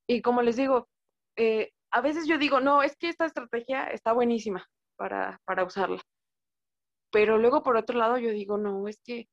[0.07, 0.87] Y como les digo,
[1.35, 4.65] eh, a veces yo digo, no, es que esta estrategia está buenísima
[4.95, 6.01] para, para usarla.
[7.11, 9.27] Pero luego, por otro lado, yo digo, no, es que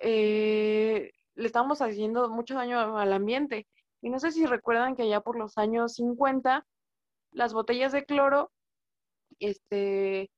[0.00, 3.66] eh, le estamos haciendo mucho daño al ambiente.
[4.02, 6.66] Y no sé si recuerdan que ya por los años 50,
[7.32, 8.52] las botellas de cloro
[9.40, 10.30] este,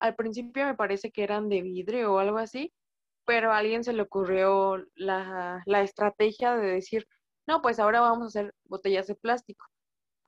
[0.00, 2.72] al principio me parece que eran de vidrio o algo así,
[3.26, 7.06] pero a alguien se le ocurrió la, la estrategia de decir,
[7.46, 9.66] no, pues ahora vamos a hacer botellas de plástico.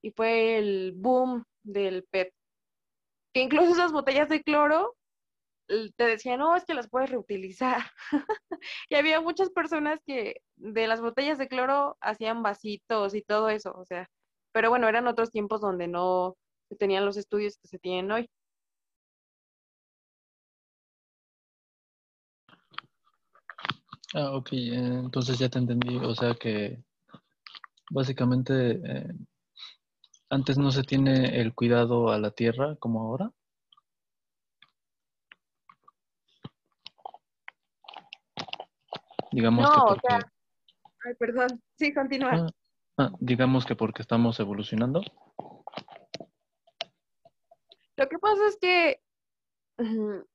[0.02, 2.32] Y fue el boom del PET.
[3.32, 4.94] Que incluso esas botellas de cloro
[5.66, 7.78] te decían, no, es que las puedes reutilizar.
[8.88, 13.72] y había muchas personas que de las botellas de cloro hacían vasitos y todo eso,
[13.76, 14.08] o sea,
[14.52, 16.37] pero bueno, eran otros tiempos donde no,
[16.79, 18.31] tenían los estudios que se tienen hoy.
[24.14, 25.96] Ah, ok, entonces ya te entendí.
[25.96, 26.83] O sea que
[27.90, 29.12] básicamente eh,
[30.31, 33.31] antes no se tiene el cuidado a la tierra como ahora.
[39.33, 40.27] Digamos que porque...
[41.05, 41.62] Ay, perdón.
[41.77, 42.31] Sí, continúa.
[42.33, 42.46] Ah,
[42.98, 45.03] ah, digamos que porque estamos evolucionando.
[47.96, 49.01] Lo que es que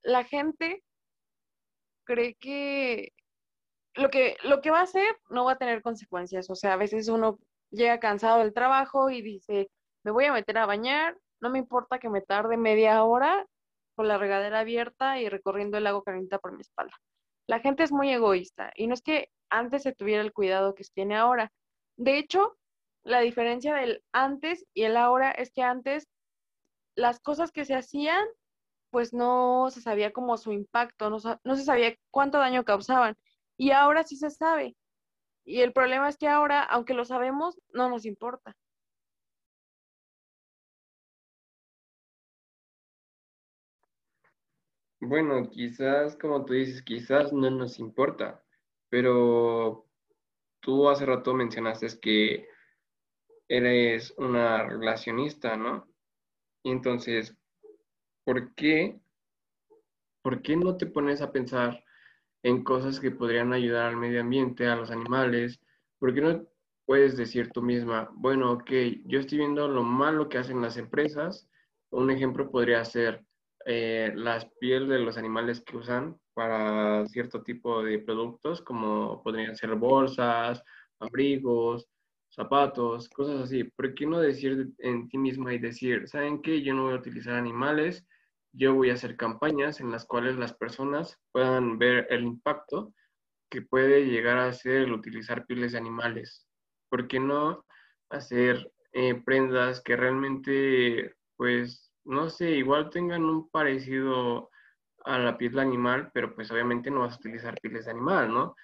[0.03, 0.83] la gente
[2.05, 3.13] cree que
[3.95, 6.49] lo que lo que va a hacer no va a tener consecuencias.
[6.49, 7.39] O sea, a veces uno
[7.71, 9.69] llega cansado del trabajo y dice,
[10.03, 13.45] me voy a meter a bañar, no me importa que me tarde media hora
[13.95, 16.95] con la regadera abierta y recorriendo el lago caliente por mi espalda.
[17.47, 20.83] La gente es muy egoísta y no es que antes se tuviera el cuidado que
[20.93, 21.51] tiene ahora.
[21.97, 22.57] De hecho,
[23.03, 26.07] la diferencia del antes y el ahora es que antes
[26.99, 28.25] las cosas que se hacían,
[28.91, 33.17] pues no se sabía como su impacto, no, se sabía cuánto daño causaban.
[33.57, 34.75] Y ahora sí se sabe.
[35.45, 38.55] Y el problema es que ahora, aunque lo sabemos, no nos importa.
[45.01, 48.43] Bueno, quizás, como tú dices, quizás no nos importa,
[48.89, 49.87] pero
[50.59, 52.49] tú hace rato mencionaste que
[53.47, 55.88] eres una relacionista, ¿no?
[56.63, 57.35] Entonces,
[58.23, 58.99] ¿por qué,
[60.21, 61.83] ¿por qué no te pones a pensar
[62.43, 65.59] en cosas que podrían ayudar al medio ambiente, a los animales?
[65.99, 66.47] ¿Por qué no
[66.85, 68.71] puedes decir tú misma, bueno, ok,
[69.05, 71.47] yo estoy viendo lo malo que hacen las empresas?
[71.91, 73.23] Un ejemplo podría ser
[73.65, 79.55] eh, las pieles de los animales que usan para cierto tipo de productos, como podrían
[79.55, 80.63] ser bolsas,
[80.99, 81.87] abrigos,
[82.29, 83.63] zapatos, cosas así.
[83.63, 86.61] ¿Por qué no decir en ti misma y decir, ¿saben qué?
[86.61, 88.05] Yo no voy a utilizar animales,
[88.51, 92.93] yo voy a hacer campañas en las cuales las personas puedan ver el impacto
[93.49, 96.47] que puede llegar a ser el utilizar pieles de animales.
[96.89, 97.65] ¿Por qué no
[98.09, 104.49] hacer eh, prendas que realmente, pues, no sé, igual tengan un parecido
[105.05, 108.33] a la piel de animal, pero pues obviamente no vas a utilizar pieles de animal,
[108.33, 108.55] ¿no?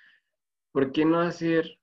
[0.72, 1.80] ¿Por qué no hacer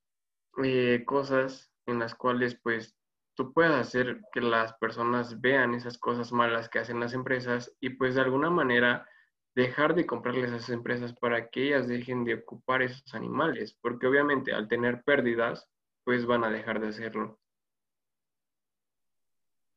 [0.63, 2.97] eh, cosas en las cuales pues
[3.35, 7.91] tú puedas hacer que las personas vean esas cosas malas que hacen las empresas y
[7.91, 9.09] pues de alguna manera
[9.55, 14.07] dejar de comprarles a esas empresas para que ellas dejen de ocupar esos animales, porque
[14.07, 15.69] obviamente al tener pérdidas,
[16.05, 17.39] pues van a dejar de hacerlo.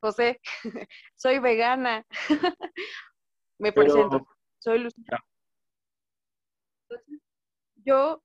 [0.01, 0.39] José,
[1.15, 2.05] soy vegana.
[3.59, 4.27] Me presento.
[4.59, 5.23] Soy Lucía.
[7.75, 8.23] Yo,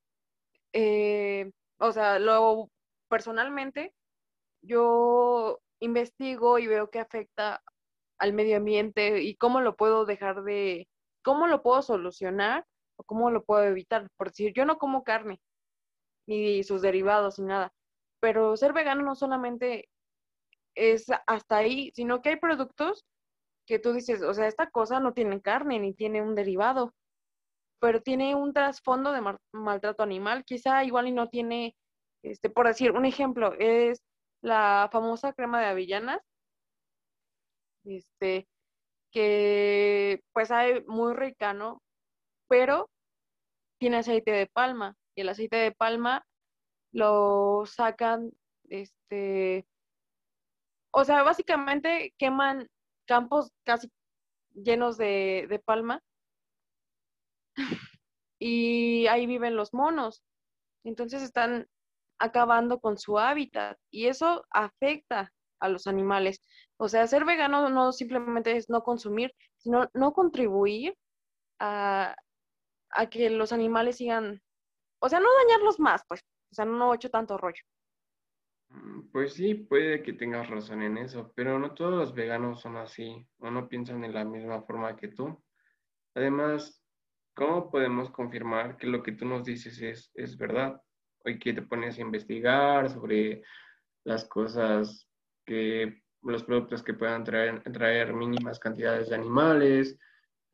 [0.73, 2.71] eh, o sea, lo
[3.11, 3.93] personalmente,
[4.63, 7.63] yo investigo y veo qué afecta
[8.19, 10.89] al medio ambiente y cómo lo puedo dejar de,
[11.23, 14.09] cómo lo puedo solucionar o cómo lo puedo evitar.
[14.17, 15.41] Por decir, yo no como carne,
[16.27, 17.73] ni sus derivados, ni nada.
[18.21, 19.89] Pero ser vegano no solamente
[20.75, 23.05] es hasta ahí, sino que hay productos
[23.67, 26.95] que tú dices, o sea, esta cosa no tiene carne ni tiene un derivado,
[27.81, 31.77] pero tiene un trasfondo de maltrato animal, quizá igual y no tiene
[32.23, 34.03] este, por decir, un ejemplo es
[34.43, 36.21] la famosa crema de avellanas,
[37.85, 38.49] este,
[39.11, 41.83] que pues hay muy rica, ¿no?
[42.49, 42.91] Pero
[43.79, 46.25] tiene aceite de palma y el aceite de palma
[46.93, 48.33] lo sacan,
[48.69, 49.67] este,
[50.93, 52.69] o sea, básicamente queman
[53.07, 53.91] campos casi
[54.55, 56.03] llenos de, de palma
[58.39, 60.23] y ahí viven los monos.
[60.85, 61.69] Entonces están
[62.21, 66.43] acabando con su hábitat y eso afecta a los animales.
[66.77, 70.97] O sea, ser vegano no simplemente es no consumir, sino no contribuir
[71.59, 72.15] a,
[73.11, 74.41] que los animales sigan,
[75.01, 77.63] o sea, no dañarlos más, pues, o sea, no he hecho tanto rollo.
[78.69, 82.77] Mm, pues sí, puede que tengas razón en eso, pero no todos los veganos son
[82.77, 85.43] así o no piensan de la misma forma que tú.
[86.15, 86.83] Además,
[87.35, 90.81] ¿cómo podemos confirmar que lo que tú nos dices es, es verdad?
[91.25, 93.43] Hoy que te pones a investigar sobre
[94.05, 95.09] las cosas
[95.45, 99.99] que, los productos que puedan traer, traer mínimas cantidades de animales,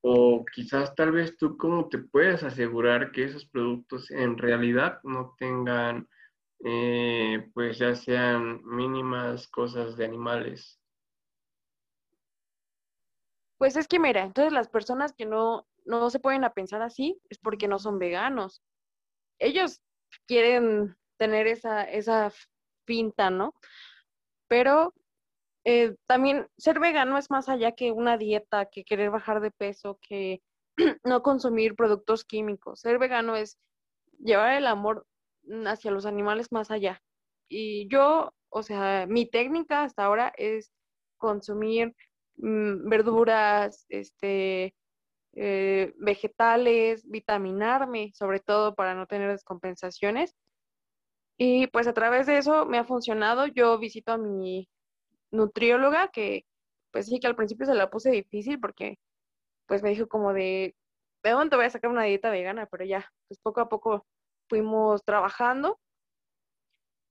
[0.03, 5.35] o quizás tal vez tú cómo te puedes asegurar que esos productos en realidad no
[5.39, 6.09] tengan,
[6.65, 10.81] eh, pues ya sean mínimas cosas de animales.
[13.59, 17.21] Pues es que mira, entonces las personas que no, no se pueden a pensar así
[17.31, 18.63] es porque no son veganos.
[19.39, 19.83] Ellos
[20.27, 22.33] quieren tener esa, esa
[22.87, 23.55] finta, ¿no?
[24.49, 24.95] Pero
[25.64, 29.99] eh, también ser vegano es más allá que una dieta, que querer bajar de peso,
[30.01, 30.40] que
[31.05, 32.81] no consumir productos químicos.
[32.81, 33.59] Ser vegano es
[34.19, 35.07] llevar el amor
[35.66, 37.03] hacia los animales más allá.
[37.49, 40.73] Y yo, o sea, mi técnica hasta ahora es
[41.16, 41.95] consumir
[42.37, 44.75] mm, verduras, este,
[45.38, 50.34] eh, vegetales, vitaminarme, sobre todo para no tener descompensaciones.
[51.39, 53.47] Y pues a través de eso me ha funcionado.
[53.47, 54.68] Yo visito a mi
[55.30, 56.47] nutrióloga, que
[56.91, 58.99] pues sí que al principio se la puse difícil porque
[59.66, 60.74] pues me dijo como de,
[61.22, 62.66] ¿de dónde voy a sacar una dieta vegana?
[62.66, 64.07] Pero ya, pues poco a poco
[64.49, 65.78] fuimos trabajando.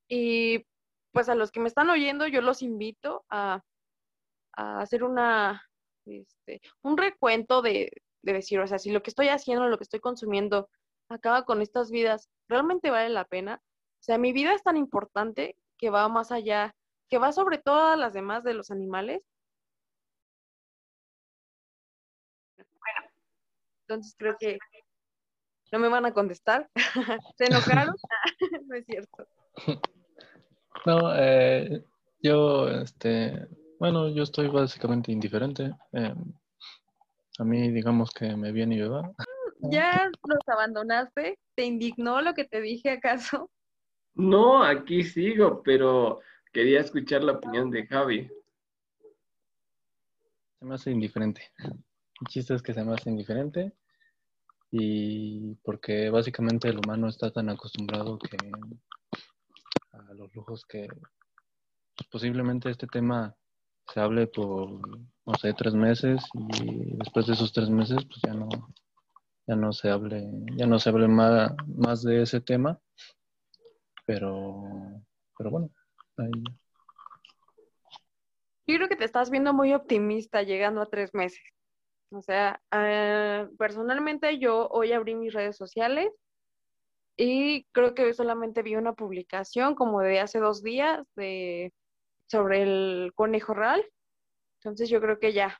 [0.10, 0.66] Y
[1.12, 3.62] pues a los que me están oyendo, yo los invito a,
[4.54, 5.64] a hacer una,
[6.06, 7.92] este, un recuento de,
[8.26, 10.68] de decir, o sea, si lo que estoy haciendo, lo que estoy consumiendo,
[11.10, 13.62] acaba con estas vidas, ¿realmente vale la pena?
[14.00, 16.76] O sea, mi vida es tan importante que va más allá,
[17.08, 19.22] que va sobre todas las demás de los animales.
[22.58, 23.12] Bueno,
[23.82, 24.58] entonces creo que
[25.72, 26.70] no me van a contestar.
[27.38, 27.96] ¿Se enojaron?
[28.68, 29.28] no es cierto.
[30.86, 31.86] No, eh,
[32.22, 33.48] yo, este,
[33.80, 35.76] bueno, yo estoy básicamente indiferente.
[35.94, 36.16] Eh,
[37.40, 41.40] a mí, digamos que me viene y ¿Ya nos abandonaste?
[41.56, 43.50] ¿Te indignó lo que te dije acaso?
[44.14, 46.22] No, aquí sigo, pero
[46.54, 48.30] quería escuchar la opinión de Javi.
[50.60, 51.52] Se me hace indiferente.
[51.58, 53.74] El chiste es que se me hace indiferente
[54.72, 58.38] y porque básicamente el humano está tan acostumbrado que
[59.92, 60.88] a los lujos que
[62.10, 63.36] posiblemente este tema
[63.94, 64.70] se hable por,
[65.26, 66.24] no sé, tres meses
[66.60, 68.50] y después de esos tres meses pues ya no,
[69.48, 70.28] ya no se hable,
[70.58, 72.80] ya no se hable más, más de ese tema,
[74.06, 74.64] pero,
[75.38, 75.70] pero bueno,
[76.18, 76.32] ahí.
[78.68, 81.44] Yo creo que te estás viendo muy optimista llegando a tres meses.
[82.10, 86.12] O sea, eh, personalmente yo hoy abrí mis redes sociales
[87.18, 91.72] y creo que solamente vi una publicación como de hace dos días de,
[92.28, 93.84] sobre el conejo real.
[94.60, 95.60] Entonces yo creo que ya,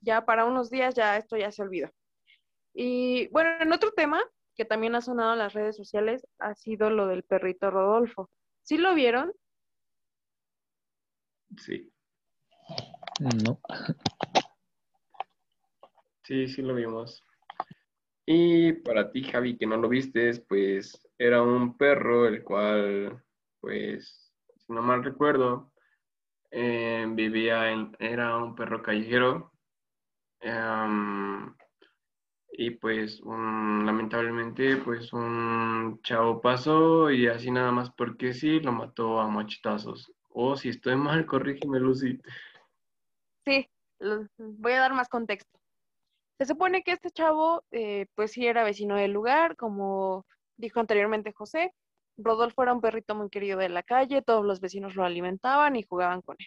[0.00, 1.90] ya para unos días ya esto ya se olvidó.
[2.74, 4.22] Y bueno, en otro tema
[4.54, 8.30] que también ha sonado en las redes sociales ha sido lo del perrito Rodolfo.
[8.62, 9.32] ¿Sí lo vieron?
[11.58, 11.92] Sí.
[13.44, 13.60] No.
[16.24, 17.22] Sí, sí lo vimos.
[18.26, 23.22] Y para ti, Javi, que no lo vistes, pues era un perro el cual,
[23.60, 25.72] pues, si no mal recuerdo,
[26.50, 29.52] eh, vivía en, era un perro callejero.
[30.40, 31.54] Em,
[32.58, 39.20] y pues lamentablemente pues un chavo pasó y así nada más porque sí lo mató
[39.20, 40.12] a machetazos.
[40.30, 42.18] O si estoy mal, corrígeme Lucy.
[43.44, 43.68] Sí,
[44.38, 45.58] voy a dar más contexto.
[46.38, 50.26] Se supone que este chavo, eh, pues sí era vecino del lugar, como
[50.56, 51.72] dijo anteriormente José.
[52.18, 55.82] Rodolfo era un perrito muy querido de la calle, todos los vecinos lo alimentaban y
[55.82, 56.46] jugaban con él.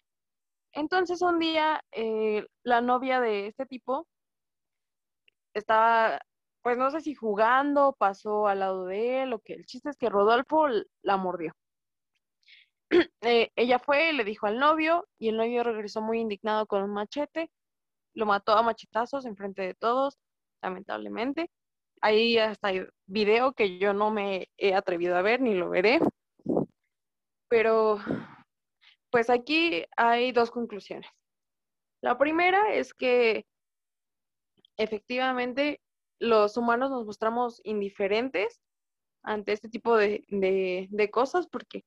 [0.74, 4.08] Entonces un día eh, la novia de este tipo
[5.54, 6.20] estaba,
[6.62, 9.98] pues no sé si jugando, pasó al lado de él, o que el chiste es
[9.98, 10.68] que Rodolfo
[11.04, 11.54] la mordió.
[13.22, 16.92] Eh, ella fue, le dijo al novio y el novio regresó muy indignado con un
[16.92, 17.52] machete
[18.14, 20.20] lo mató a machetazos enfrente de todos,
[20.62, 21.52] lamentablemente.
[22.02, 26.00] Ahí hasta hay video que yo no me he atrevido a ver ni lo veré.
[27.50, 28.00] Pero,
[29.12, 31.10] pues aquí hay dos conclusiones.
[32.02, 33.46] La primera es que
[34.78, 35.82] efectivamente
[36.20, 38.62] los humanos nos mostramos indiferentes
[39.24, 41.84] ante este tipo de, de, cosas porque,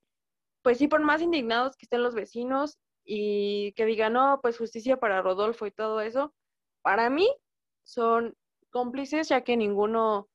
[0.63, 4.99] pues sí, por más indignados que estén los vecinos y que digan, no, pues justicia
[4.99, 6.35] para Rodolfo y todo eso,
[6.83, 7.29] para mí
[7.85, 8.37] son
[8.71, 10.29] cómplices ya que ninguno,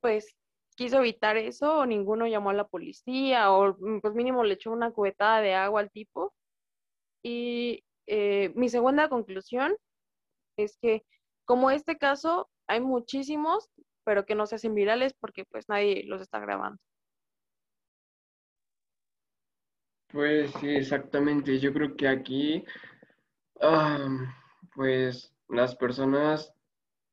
[0.00, 0.34] pues
[0.76, 4.70] quiso evitar eso o ninguno llamó a la policía o mm, pues mínimo le echó
[4.72, 6.32] una cubetada de agua al tipo.
[7.22, 9.76] Y eh, mi segunda conclusión
[10.56, 11.04] es que
[11.44, 13.68] como este caso hay muchísimos,
[14.04, 16.78] pero que no se hacen virales porque pues nadie los está grabando.
[20.08, 21.58] Pues sí, exactamente.
[21.60, 22.64] Yo creo que aquí,
[24.74, 26.52] pues las personas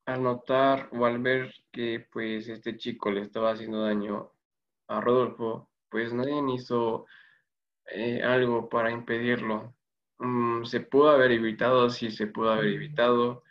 [0.08, 4.32] al notar o al ver que pues este chico le estaba haciendo daño
[4.88, 7.06] a Rodolfo, pues nadie hizo
[7.88, 9.76] eh, algo para impedirlo.
[10.20, 13.44] Mm, se pudo haber evitado, sí se pudo haber evitado.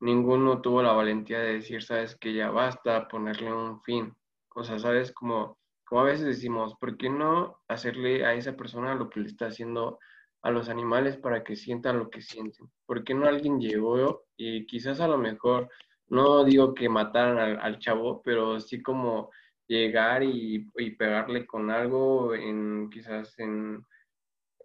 [0.00, 4.14] Ninguno tuvo la valentía de decir, sabes que ya basta, ponerle un fin.
[4.54, 8.94] O sea, sabes, como como a veces decimos, ¿por qué no hacerle a esa persona
[8.94, 9.98] lo que le está haciendo
[10.42, 12.70] a los animales para que sientan lo que sienten?
[12.86, 15.68] ¿Por qué no alguien llegó y quizás a lo mejor,
[16.14, 19.30] no digo que mataran al, chavo, pero sí como
[19.66, 23.84] llegar y, pegarle con algo en quizás en,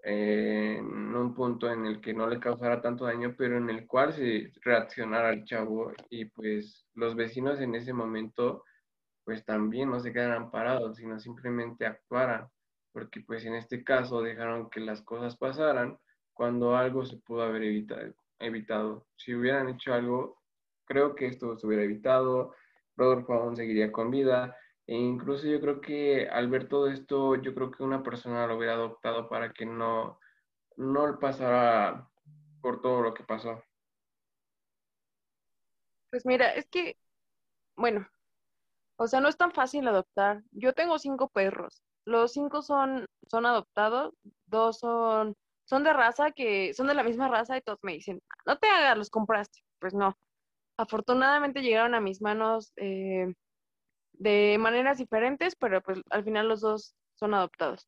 [0.04, 4.14] en, un punto en el que no le causara tanto daño, pero en el cual
[4.14, 8.64] se reaccionara al chavo y pues los vecinos en ese momento
[9.26, 12.48] pues también no se quedaran parados, sino simplemente actuaran,
[12.92, 16.00] porque pues en este caso dejaron que las cosas pasaran
[16.34, 17.64] cuando algo se pudo haber
[18.40, 19.06] evitado.
[19.18, 20.39] Si hubieran hecho algo,
[20.90, 22.56] creo que esto se hubiera evitado,
[22.98, 27.54] Rodolfo aún seguiría con vida, e incluso yo creo que al ver todo esto, yo
[27.54, 30.20] creo que una persona lo hubiera adoptado para que no,
[30.78, 32.10] no pasara
[32.62, 33.64] por todo lo que pasó.
[36.10, 36.98] Pues mira, es que,
[37.76, 38.08] bueno,
[38.98, 40.44] o sea, no es tan fácil adoptar.
[40.52, 41.84] Yo tengo cinco perros.
[42.06, 44.16] Los cinco son, son adoptados,
[44.48, 45.36] dos son,
[45.66, 48.68] son de raza que son de la misma raza y todos me dicen, no te
[48.68, 49.60] hagas, los compraste.
[49.80, 50.18] Pues no.
[50.80, 53.34] Afortunadamente llegaron a mis manos eh,
[54.14, 57.86] de maneras diferentes, pero pues al final los dos son adoptados.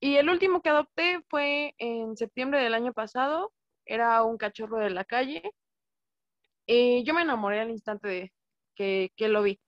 [0.00, 3.52] Y el último que adopté fue en septiembre del año pasado.
[3.86, 5.40] Era un cachorro de la calle.
[6.66, 8.32] Y yo me enamoré al instante de
[8.74, 9.60] que, lo vi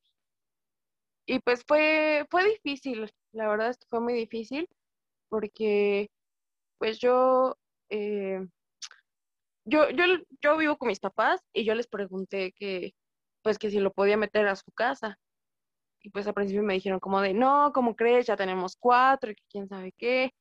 [1.27, 4.69] y pues fue, fue difícil La verdad fue muy difícil
[5.29, 6.11] porque
[6.79, 7.57] pues yo,
[7.91, 8.45] eh,
[9.71, 10.05] yo, yo,
[10.43, 12.93] yo vivo con mis papás y yo les pregunté que
[13.43, 15.18] pues que si lo podía meter a su casa.
[16.03, 18.27] Y pues al principio me dijeron como de, no, ¿cómo crees?
[18.27, 20.33] Ya tenemos cuatro y quién sabe qué.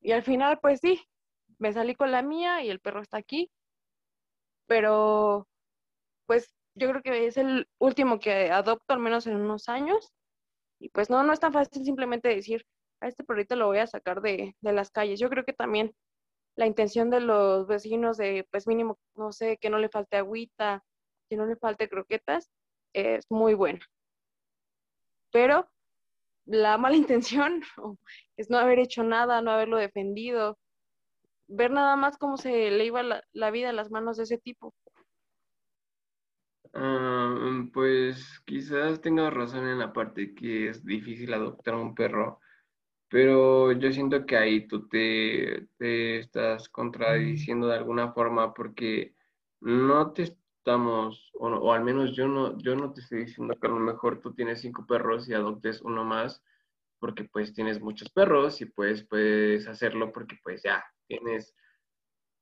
[0.00, 1.00] Y al final, pues sí,
[1.58, 3.50] me salí con la mía y el perro está aquí.
[4.66, 5.48] Pero,
[6.26, 10.12] pues yo creo que es el último que adopto, al menos en unos años.
[10.80, 12.66] Y pues no, no es tan fácil simplemente decir,
[13.00, 15.20] a este perrito lo voy a sacar de, de las calles.
[15.20, 15.94] Yo creo que también
[16.56, 20.84] la intención de los vecinos de, pues mínimo, no sé, que no le falte agüita,
[21.28, 22.50] que no le falte croquetas,
[22.92, 23.80] es muy buena.
[25.32, 25.68] Pero
[26.46, 27.62] la mala intención
[28.36, 30.58] es no haber hecho nada, no haberlo defendido,
[31.48, 34.74] ver nada más cómo se le iba la, vida a las manos de ese tipo.
[36.72, 42.40] Ah, pues quizás tengas razón en la parte que es difícil adoptar un perro,
[43.14, 49.14] pero yo siento que ahí tú te, te estás contradiciendo de alguna forma porque
[49.60, 53.70] no te estamos, o, al menos yo no, yo no te estoy diciendo que a
[53.70, 56.42] lo mejor tú tienes cinco perros y adoptes uno más,
[56.98, 61.54] porque pues tienes muchos perros y pues puedes hacerlo porque pues ya tienes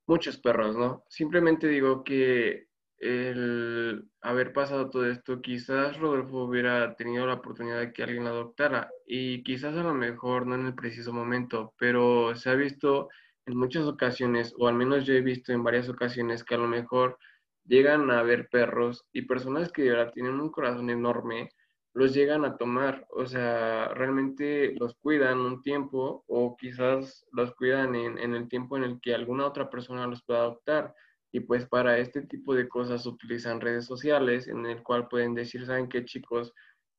[0.06, 1.04] muchos perros, ¿no?
[1.06, 2.68] Simplemente digo que
[3.02, 8.30] el haber pasado todo esto, quizás Rodolfo hubiera tenido la oportunidad de que alguien lo
[8.30, 13.08] adoptara y quizás a lo mejor no en el preciso momento, pero se ha visto
[13.46, 16.68] en muchas ocasiones, o al menos yo he visto en varias ocasiones que a lo
[16.68, 17.18] mejor
[17.64, 21.50] llegan a ver perros y personas que de verdad tienen un corazón enorme,
[21.94, 27.96] los llegan a tomar, o sea, realmente los cuidan un tiempo o quizás los cuidan
[27.96, 30.94] en, en, el tiempo en el que alguna otra persona los pueda adoptar.
[31.32, 35.64] Y pues para este tipo de cosas utilizan redes sociales en el cual pueden decir,
[35.66, 36.52] ¿saben qué chicos?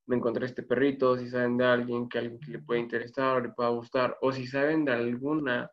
[0.08, 3.42] Me encontré este perrito, si saben de alguien que alguien que le puede interesar o
[3.42, 5.70] le pueda gustar, o si saben de alguna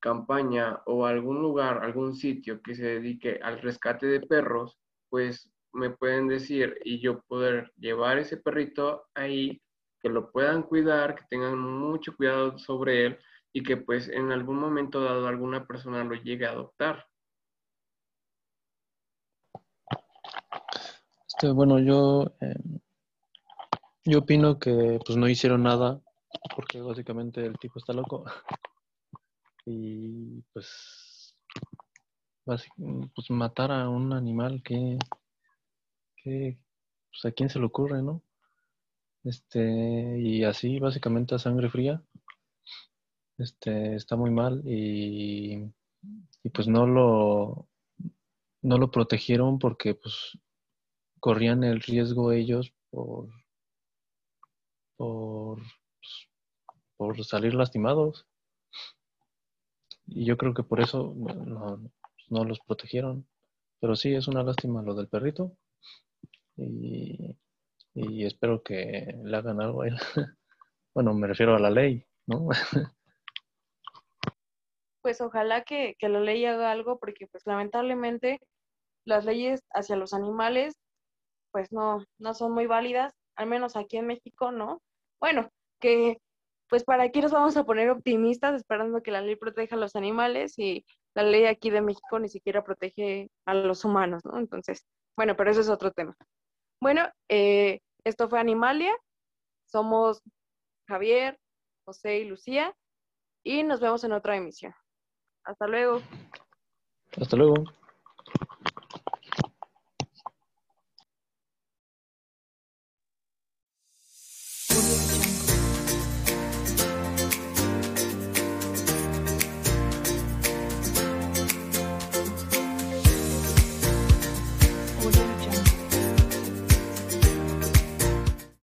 [0.00, 4.78] campaña o algún lugar, algún sitio que se dedique al rescate de perros,
[5.10, 9.60] pues me pueden decir y yo poder llevar ese perrito ahí,
[10.00, 13.18] que lo puedan cuidar, que tengan mucho cuidado sobre él
[13.52, 17.06] y que pues en algún momento dado alguna persona lo llegue a adoptar.
[21.28, 22.80] Este, bueno, yo, eh,
[24.04, 26.00] yo opino que pues no hicieron nada
[26.56, 28.24] porque básicamente el tipo está loco
[29.66, 31.36] y pues,
[32.44, 34.98] pues matar a un animal que
[36.24, 38.22] pues a quién se le ocurre, ¿no?
[39.24, 42.02] Este, y así básicamente a sangre fría,
[43.36, 45.70] este, está muy mal y,
[46.42, 47.68] y pues no lo,
[48.62, 50.38] no lo protegieron porque pues
[51.20, 53.28] corrían el riesgo ellos por,
[54.96, 55.62] por,
[56.96, 58.26] pues, salir lastimados.
[60.06, 61.80] Y yo creo que por eso no,
[62.28, 63.26] no, los protegieron.
[63.80, 65.56] Pero sí, es una lástima lo del perrito
[66.56, 67.36] y,
[68.24, 69.96] espero que le hagan algo a él.
[70.94, 72.48] bueno, me refiero a la ley, ¿no?
[75.02, 78.40] pues ojalá que, que, la ley haga algo porque pues lamentablemente
[79.04, 80.74] las leyes hacia los animales
[81.52, 84.82] pues no, no son muy válidas, al menos aquí en México, ¿no?
[85.20, 86.18] Bueno, que
[86.68, 89.96] pues para aquí nos vamos a poner optimistas esperando que la ley proteja a los
[89.96, 90.84] animales y
[91.14, 94.38] la ley aquí de México ni siquiera protege a los humanos, ¿no?
[94.38, 94.84] Entonces,
[95.16, 96.14] bueno, pero eso es otro tema.
[96.80, 98.94] Bueno, eh, esto fue Animalia.
[99.66, 100.22] Somos
[100.86, 101.38] Javier,
[101.84, 102.74] José y Lucía.
[103.42, 104.74] Y nos vemos en otra emisión.
[105.44, 106.00] Hasta luego.
[107.18, 107.54] Hasta luego.